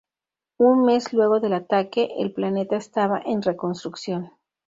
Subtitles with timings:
[0.57, 4.31] Un mes luego del ataque, el planeta estaba en reconstrucción.